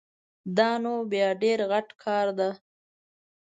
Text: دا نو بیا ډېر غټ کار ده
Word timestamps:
دا 0.57 0.69
نو 0.83 0.93
بیا 1.11 1.27
ډېر 1.41 1.59
غټ 1.71 1.87
کار 2.03 2.27
ده 2.39 2.49